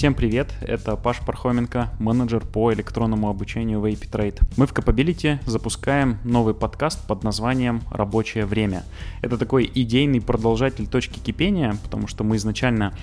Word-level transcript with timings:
Всем 0.00 0.14
привет, 0.14 0.54
это 0.62 0.96
Паш 0.96 1.18
Пархоменко, 1.18 1.90
менеджер 1.98 2.46
по 2.46 2.72
электронному 2.72 3.28
обучению 3.28 3.80
в 3.80 3.84
AP 3.84 4.10
Trade. 4.10 4.40
Мы 4.56 4.66
в 4.66 4.72
Capability 4.72 5.40
запускаем 5.44 6.16
новый 6.24 6.54
подкаст 6.54 7.06
под 7.06 7.22
названием 7.22 7.82
«Рабочее 7.90 8.46
время». 8.46 8.84
Это 9.20 9.36
такой 9.36 9.70
идейный 9.74 10.22
продолжатель 10.22 10.86
точки 10.86 11.18
кипения, 11.18 11.76
потому 11.82 12.06
что 12.06 12.24
мы 12.24 12.36
изначально 12.36 12.94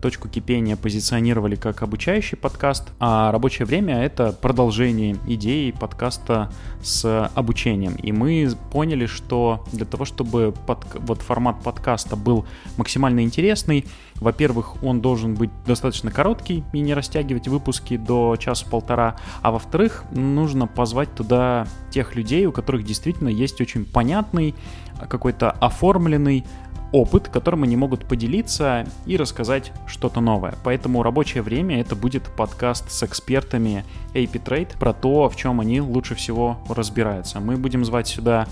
точку 0.00 0.28
кипения 0.28 0.76
позиционировали 0.76 1.56
как 1.56 1.82
обучающий 1.82 2.38
подкаст, 2.38 2.92
а 3.00 3.32
«Рабочее 3.32 3.66
время»— 3.66 4.04
это 4.04 4.30
продолжение 4.30 5.16
идеи 5.26 5.72
подкаста 5.72 6.52
с 6.84 7.32
обучением. 7.34 7.96
И 7.96 8.12
мы 8.12 8.48
поняли, 8.70 9.06
что 9.06 9.64
для 9.72 9.86
того, 9.86 10.04
чтобы 10.04 10.54
под, 10.68 10.86
вот 11.00 11.20
формат 11.20 11.64
подкаста 11.64 12.14
был 12.14 12.46
максимально 12.76 13.24
интересный, 13.24 13.86
во-первых, 14.16 14.82
он 14.84 15.00
должен 15.00 15.34
быть 15.34 15.50
достаточно 15.66 16.12
короткий 16.12 16.43
и 16.52 16.80
не 16.80 16.94
растягивать 16.94 17.48
выпуски 17.48 17.96
до 17.96 18.36
часа-полтора, 18.36 19.16
а 19.42 19.50
во-вторых, 19.50 20.04
нужно 20.10 20.66
позвать 20.66 21.14
туда 21.14 21.66
тех 21.90 22.14
людей, 22.14 22.46
у 22.46 22.52
которых 22.52 22.84
действительно 22.84 23.28
есть 23.28 23.60
очень 23.60 23.84
понятный, 23.84 24.54
какой-то 25.08 25.50
оформленный 25.50 26.44
опыт, 26.94 27.28
которым 27.28 27.64
они 27.64 27.76
могут 27.76 28.04
поделиться 28.04 28.86
и 29.04 29.16
рассказать 29.16 29.72
что-то 29.84 30.20
новое. 30.20 30.54
Поэтому 30.62 31.02
рабочее 31.02 31.42
время 31.42 31.80
это 31.80 31.96
будет 31.96 32.30
подкаст 32.36 32.88
с 32.88 33.02
экспертами 33.02 33.84
AP 34.14 34.40
Trade 34.44 34.78
про 34.78 34.92
то, 34.92 35.28
в 35.28 35.34
чем 35.34 35.58
они 35.58 35.80
лучше 35.80 36.14
всего 36.14 36.56
разбираются. 36.68 37.40
Мы 37.40 37.56
будем 37.56 37.84
звать 37.84 38.06
сюда 38.06 38.46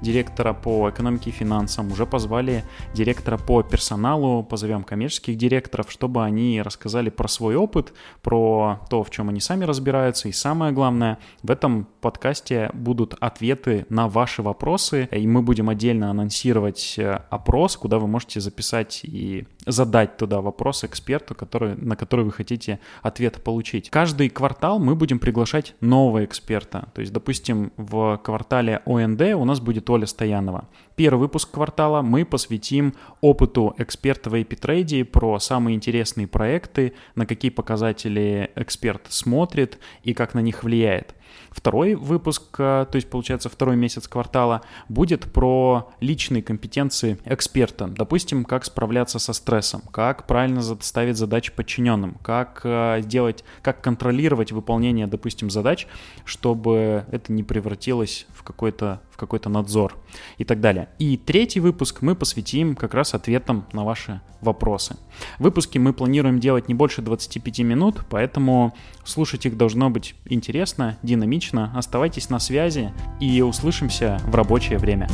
директора 0.00 0.52
по 0.52 0.88
экономике 0.90 1.30
и 1.30 1.32
финансам, 1.32 1.90
уже 1.90 2.06
позвали 2.06 2.62
директора 2.94 3.36
по 3.36 3.64
персоналу, 3.64 4.44
позовем 4.44 4.84
коммерческих 4.84 5.36
директоров, 5.36 5.90
чтобы 5.90 6.24
они 6.24 6.62
рассказали 6.62 7.10
про 7.10 7.26
свой 7.26 7.56
опыт, 7.56 7.92
про 8.22 8.80
то, 8.88 9.02
в 9.02 9.10
чем 9.10 9.28
они 9.28 9.40
сами 9.40 9.64
разбираются. 9.64 10.28
И 10.28 10.32
самое 10.32 10.72
главное, 10.72 11.18
в 11.42 11.50
этом 11.50 11.88
подкасте 12.00 12.70
будут 12.74 13.14
ответы 13.18 13.86
на 13.88 14.08
ваши 14.08 14.40
вопросы, 14.40 15.08
и 15.10 15.26
мы 15.26 15.42
будем 15.42 15.68
отдельно 15.68 16.10
анонсировать 16.10 16.94
э, 16.96 17.22
опрос, 17.30 17.76
куда 17.88 17.98
вы 17.98 18.06
можете 18.06 18.40
записать 18.40 19.00
и 19.02 19.46
задать 19.64 20.18
туда 20.18 20.42
вопрос 20.42 20.84
эксперту, 20.84 21.34
который, 21.34 21.74
на 21.74 21.96
который 21.96 22.26
вы 22.26 22.32
хотите 22.32 22.80
ответ 23.00 23.42
получить. 23.42 23.88
Каждый 23.88 24.28
квартал 24.28 24.78
мы 24.78 24.94
будем 24.94 25.18
приглашать 25.18 25.74
нового 25.80 26.22
эксперта. 26.26 26.90
То 26.94 27.00
есть, 27.00 27.14
допустим, 27.14 27.72
в 27.78 28.20
квартале 28.22 28.82
ОНД 28.84 29.22
у 29.36 29.46
нас 29.46 29.60
будет 29.60 29.88
Оля 29.88 30.04
Стоянова. 30.04 30.68
Первый 30.96 31.20
выпуск 31.20 31.50
квартала 31.50 32.02
мы 32.02 32.26
посвятим 32.26 32.92
опыту 33.22 33.74
эксперта 33.78 34.28
в 34.28 34.34
AP 34.34 35.06
про 35.06 35.38
самые 35.38 35.74
интересные 35.74 36.26
проекты, 36.26 36.92
на 37.14 37.24
какие 37.24 37.50
показатели 37.50 38.50
эксперт 38.54 39.06
смотрит 39.08 39.78
и 40.02 40.12
как 40.12 40.34
на 40.34 40.40
них 40.40 40.62
влияет. 40.62 41.14
Второй 41.50 41.94
выпуск, 41.94 42.42
э, 42.58 42.86
то 42.90 42.96
есть 42.96 43.10
получается 43.10 43.48
второй 43.48 43.76
месяц 43.76 44.06
квартала, 44.08 44.62
будет 44.88 45.32
про 45.32 45.90
личные 46.00 46.42
компетенции 46.42 47.18
эксперта. 47.24 47.86
Допустим, 47.86 48.44
как 48.44 48.64
справляться 48.64 49.18
со 49.18 49.32
стрессом, 49.32 49.82
как 49.90 50.26
правильно 50.26 50.62
ставить 50.62 51.16
задачи 51.16 51.52
подчиненным, 51.52 52.16
как 52.22 52.60
э, 52.64 53.00
сделать, 53.02 53.44
как 53.62 53.80
контролировать 53.82 54.52
выполнение, 54.52 55.06
допустим, 55.06 55.50
задач, 55.50 55.86
чтобы 56.24 57.04
это 57.10 57.32
не 57.32 57.42
превратилось 57.42 58.26
в 58.34 58.42
какой-то 58.42 59.00
какой-то 59.18 59.50
надзор 59.50 59.96
и 60.38 60.44
так 60.44 60.60
далее. 60.60 60.88
И 60.98 61.16
третий 61.16 61.60
выпуск 61.60 62.02
мы 62.02 62.14
посвятим 62.14 62.76
как 62.76 62.94
раз 62.94 63.14
ответам 63.14 63.66
на 63.72 63.84
ваши 63.84 64.20
вопросы. 64.40 64.96
Выпуски 65.38 65.78
мы 65.78 65.92
планируем 65.92 66.38
делать 66.38 66.68
не 66.68 66.74
больше 66.74 67.02
25 67.02 67.58
минут, 67.60 68.00
поэтому 68.08 68.74
слушать 69.04 69.44
их 69.44 69.56
должно 69.56 69.90
быть 69.90 70.14
интересно, 70.26 70.98
динамично. 71.02 71.72
Оставайтесь 71.76 72.30
на 72.30 72.38
связи 72.38 72.92
и 73.20 73.42
услышимся 73.42 74.18
в 74.24 74.34
рабочее 74.34 74.78
время. 74.78 75.08